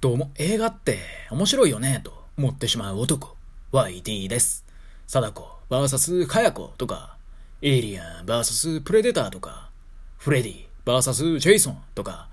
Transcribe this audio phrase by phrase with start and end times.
[0.00, 0.96] どうも映画って
[1.30, 3.36] 面白いよねと思ってしまう男
[3.70, 4.64] YT です。
[5.06, 7.18] 貞子 VS かや子とか
[7.60, 9.68] エイリアン VS プレデターとか
[10.16, 12.30] フレディ VS ジェイソンとか。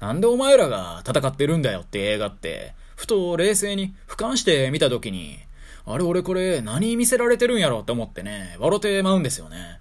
[0.00, 5.36] なんでお前らが戦ってるんだよって映画ってふと冷静に俯瞰して見た時に
[5.84, 9.78] あれ俺これ何見せられてるんやろって思ってね笑ってまうんですよね。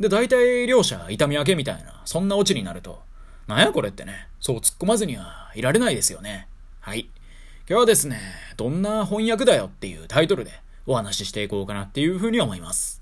[0.00, 3.02] で大体両者痛み分けみたいなそんなオチになると。
[3.46, 6.48] なんやこれってね、そう突っ込まずにはいられないですよね。
[6.84, 7.08] はい。
[7.68, 8.18] 今日はですね、
[8.56, 10.50] どんな翻訳だよっていうタイトルで
[10.84, 13.00] お話ししていこうかなっていうふうに思います。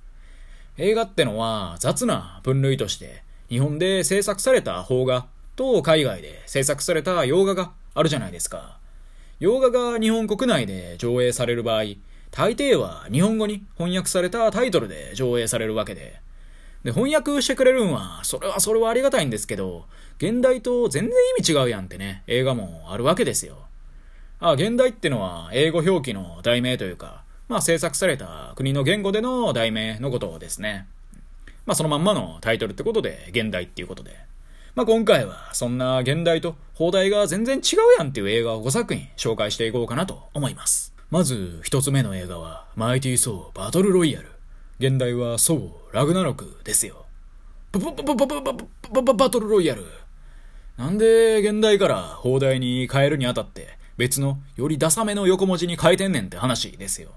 [0.77, 8.77] 映画ってのは雑な分類として日本で制作された邦画と海外で制作された洋画があるじゃないですか。
[9.39, 11.85] 洋画が日本国内で上映される場合、
[12.31, 16.21] 大抵は日本語に翻訳されたタイトルで上映されるわけで、
[16.85, 19.87] で、翻訳してくれるんは、それはそれはありがたいんですけど、
[20.19, 23.70] 現代と全然意味違うやんってね、映画もあるわけですよ。
[24.41, 30.87] あ、現代ってのは英語表記の題名というか、まあ制作された国の言語での題名のことですね。
[31.67, 34.17] まあそのまんまのタイトルってことで、現代っていうことで。
[34.75, 40.95] まあ今回はそんな現代と放題が全然違うやんっていう映画を5作品紹介していこうかなと思います。
[41.11, 44.29] まず一つ目の映画は、マイティー・ソー・バトル・ロイヤル。
[44.79, 47.05] 現代はそう、ラグナロクですよ。
[47.73, 49.85] ババババババババババトルロイヤル。
[50.79, 57.11] なんで現代から放題に変えるにあたって別のよりダサめの横文字に変えてんねんって話ですよ。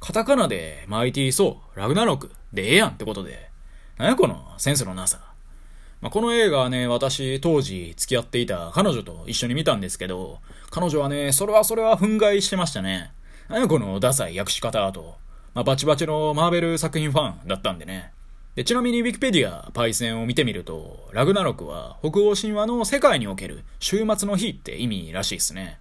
[0.00, 3.50] カタカナでマイティーソー、ラグナロクでええやんってことで。
[3.98, 5.20] なんやこのセンスのなさ。
[6.00, 10.38] まあ、この映画はね、私当時付き合っていた彼女と一緒に見たんですけど、
[10.70, 13.12] 彼女はね、それはそれは憤慨してましたね。
[13.50, 15.16] なやこのダサい訳し方と。
[15.52, 18.12] まあ、バチバチのマーベル作品ファンだったんでね。
[18.54, 25.80] で、ちなみに Wikipedia パイセンを見てみると、ラグナロクは北欧神話の世界における週末の日って意味らしいですね。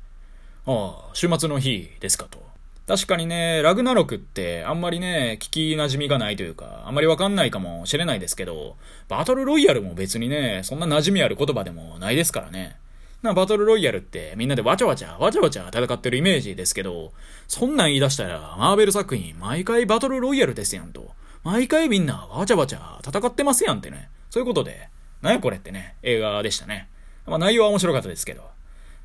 [0.65, 2.41] ああ、週末の日ですかと。
[2.85, 8.75] 確かにね、ラグナロクってあんまりね、聞き馴染みがないというか、あんまりわかんないかもしれないですけど、
[9.07, 12.75] バトルロイヤルも別にね、そんな馴染みある言葉でもないですからね。
[13.21, 17.13] な、バトルロイヤルってみんなでわちゃわちゃ、わちゃわちゃ戦ってるイメージですけど、
[17.47, 21.11] そんなん言い出したら、マーベル作品毎回バトルロイヤルですやんと。
[21.43, 24.09] 毎回みんなわちゃわちゃ戦ってますやんってね。
[24.29, 24.89] そういうことで、
[25.21, 26.89] なんやこれってね、映画でしたね。
[27.25, 28.52] まあ内容は面白かったですけど。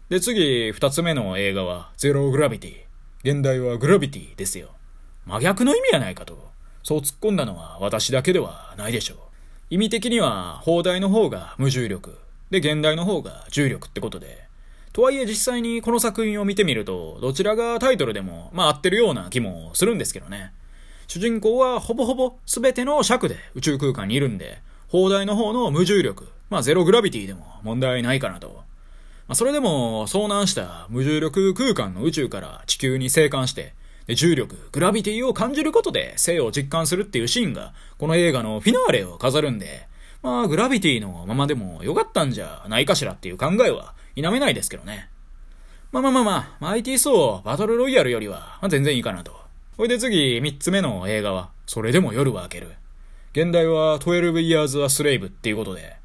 [0.09, 3.31] で、次、二つ目の映画は、ゼログラビティ。
[3.31, 4.71] 現代はグラビティですよ。
[5.27, 6.49] 真逆の意味やないかと。
[6.83, 9.19] そう突っ込んだのは私だけではないでしょう。
[9.69, 12.17] 意味的には、放題の方が無重力。
[12.51, 14.49] で、現代の方が重力ってことで。
[14.95, 20.55] とはいえ実際にこの作品を見てみると、どちらがタイトルでも、まあ合ってるような気もするんですけどね。
[21.07, 28.67] 主人公はほぼほぼ全ての尺で宇宙空間にいるんで、放題の方の無重力、まあゼログラビティでも問題ないかなと。
[29.28, 33.75] まあそれでも遭難した無重力空間の宇宙から地球に生還して、
[34.15, 39.87] 重力、グラビティを感じることで生を実感するっていうシーンが、この映画のフィナーレを飾るんで、
[40.22, 45.11] まあ、グラビティのままでもよかったんじゃないかしらっていう考えは否めないですけどね。
[45.93, 49.39] まあまあまあまあ、マイティーソー、バトルロイヤルよりは、全然いいかなと。
[49.77, 52.72] ほいで次、三つ目の映画は、それでも夜は明ける。
[53.33, 55.97] 現代は12 years a slave っていうことで、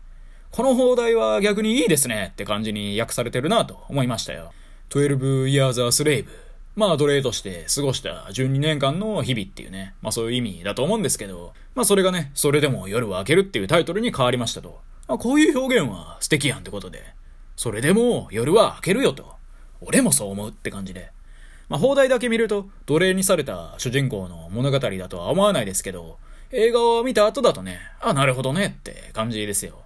[0.55, 4.51] この放題は逆にいいですねって感じに訳されてるなと思いましたよ。
[4.91, 6.27] 12 years a slave。
[6.75, 14.79] まあ奴隷として過ごした12年間の日々っていうね、まあそういう意味だと思うんですけど、まあそれがね、それでも夜は明けるっていうタイトルに変わりましたと。
[15.07, 17.01] まあこういう表現は素敵やんってことで、
[17.55, 19.33] それでも夜は明けるよと。
[19.81, 21.09] 俺もそう思うって感じで。
[21.67, 26.19] まあ放題だけ見ると奴隷にされた主人公の物語だとは思わないですけど、
[26.51, 29.82] 映画を見た後だとね、あ、なるほどねって感じですよ。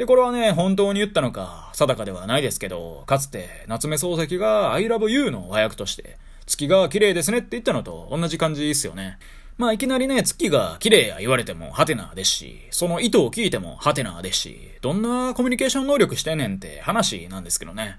[0.00, 6.16] で、これはね、本当に言ったのか、定かではないですけど、かつて、夏目漱石が I love you の和訳として、
[6.46, 9.18] 月が綺麗ですねって言ったのと同じ感じですよね。
[9.58, 17.98] まあいきなりね、月が綺麗や言われてもハテナですし、その意図を聞いてもハテナですし、どんなコミュニケーション能力してんねんって話なんですけどね。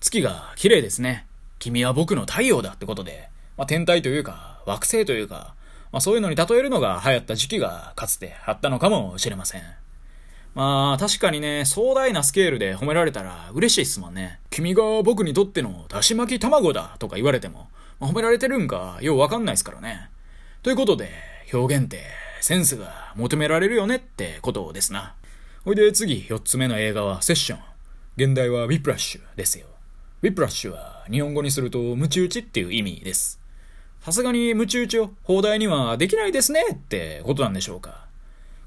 [0.00, 1.24] 月が綺麗ですね。
[1.60, 5.54] 君は僕の太陽だってことで、まあ天体というか、惑星というか、
[5.92, 9.62] まあそういうのに例えるのが流行った時期がかつてあったのかもしれません。
[10.58, 14.40] まあ、確かにね、壮大なスケールで褒められたら嬉しいっすもんね。
[14.50, 17.68] 君が僕にとってのだし巻き卵だとか言われても、
[18.00, 20.10] まあ、褒められてるんかようわかんないっすからね。
[20.64, 21.12] ということで、
[21.52, 22.02] 表現って
[22.40, 25.14] センスが求められるよねってことですな。
[25.64, 27.60] ほいで次、四つ目の映画はセッション。
[28.16, 29.66] 現代はウィプラッシュですよ。
[30.22, 33.38] ウィプラッシュは日本語にするとムチ打ちっていう意味です。
[34.00, 38.07] さすがにムチ打ちを放題にはできないですねってことなんでしょうか。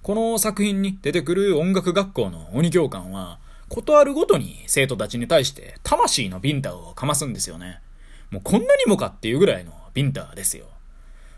[0.04, 3.38] この作品に出てくる音楽学校の鬼教官は、
[3.70, 7.80] ことあるごとに生徒たちに対して魂のビンタをかますんですよね。
[8.32, 10.66] もうこんなにもかっていうぐらいのビンタですよ。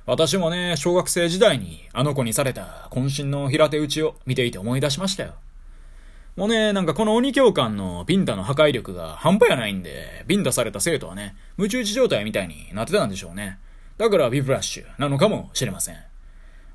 [0.05, 5.33] 私もね、小学生時代にあの子にされた渾身の平手打ちを見ていて思い出しましたよ。
[6.37, 13.59] もうね、なんかこの鬼教官のビンタの破壊力が半端やないんで、ビンタされた生徒はね、ムチ打ち状態みたいになってたんでしょうね。
[13.97, 16.12] だからビブラッシュなのかもしれません。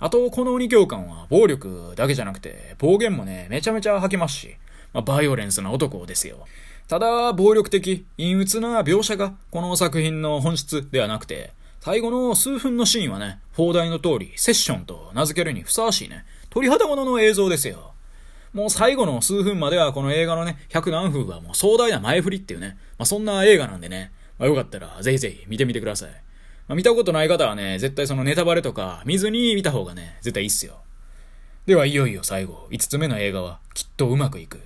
[0.00, 4.56] あと、この鬼教官は暴力だけじゃなくて、暴言もね、めちゃめちゃ吐きますし、
[4.92, 6.46] まあ、バイオレンスな男ですよ。
[6.86, 17.92] ただ、暴力的、陰鬱な描写が、この作品の本質ではなくて、最後の数分のシーンはね、放題の通り、セッションと名付けるにふさわしいね、鳥肌ものの映像ですよ。
[18.52, 26.10] もう最後の数分まではこの映画のね、100何分はもう壮大な前振りっていうね、まあ、そんな映画なんでね、まあ、よかったらぜひぜひ見てみてください。
[26.68, 30.82] まあ、見たことない方はね、絶対そのネタバレとか見ずに見た方がね、絶対いいっすよ。
[31.66, 34.60] ではいよいよ最後、5つ目の映画はきっとうまくいく。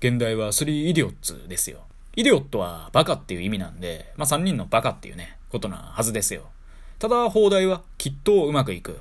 [0.00, 1.84] 現代は3イディオッツですよ。
[2.16, 6.50] イディオットはバカっていう意味なんで、まあ、3人のバカっていうね、ことなはずですよ。
[6.98, 9.00] ただ、放題はきっとうまくいく。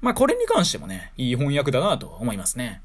[0.00, 2.82] まあ、これに関してもね、いい翻訳だなと思いますね。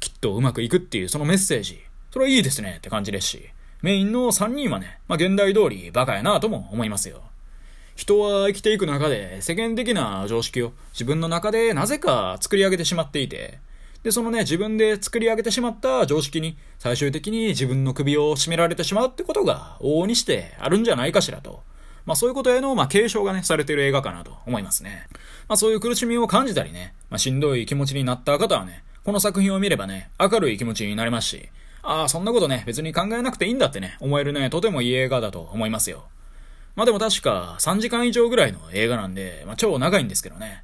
[0.00, 1.80] きっとうまくいくっていうそのメッセージ、
[2.10, 3.50] それはいいですねって感じですし、
[3.82, 7.22] メインの3人はね、まあ、現代通りバカやなとも思いますよ。
[7.96, 13.58] 人は生きていく中で世間的な常識を自分の中でなぜか作り上げてしまっていて、
[14.02, 21.62] で、そのね、自分で作り上げてしまった常識に最終的に自分の首を絞められてしまうってことが往々にしてあるんじゃないかしらと。
[22.04, 25.08] まあそういうことへの、まあ継承がね、されている映画かなと思いますね。
[25.48, 31.48] まあそういう苦しみを感じたりね、まあしんどい気持ちになった方はね、この作品を見ればね、明るい気持ちになれますし、
[31.82, 36.04] ああ、そんなことね、別に考えなくていいんだってね、思えるね、とてもいい映画だと思いますよ。
[36.76, 40.62] まあでも確か3時間以上ぐらいの映画なんで、まあ超長いんですけどね。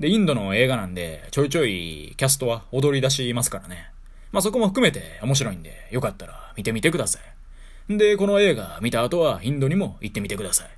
[0.00, 3.90] で、インドの映画なんで、ちょいちょいキャストは踊り出しますからね。
[4.32, 7.20] まあそこも含めて面白いんで、よかったら見てみてくださ
[7.88, 7.98] い。
[7.98, 10.70] で、この映画見た後はインドにも行ってみてください。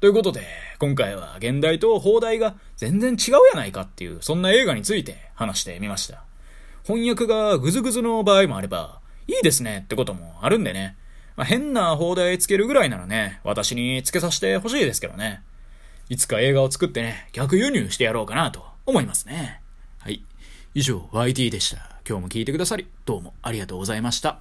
[0.00, 0.46] ということで、
[0.78, 6.22] 今回は現代と放題が全然違うやないかっていう、そんな映画について話してみました。
[6.84, 10.96] 翻訳がグズグズの場合もあれば、いいですねってこともあるんでね。
[11.38, 15.40] まあ、変な放題つけるぐらいならね、私につけさせてほしいですけどね。
[16.08, 19.62] いつか映画を作ってね、逆輸入してやろうかなと思いますね。
[20.00, 20.24] はい。
[20.74, 22.00] 以上、YT でした。
[22.06, 24.36] 今日も聞いてくださり、どうもありがとうございました。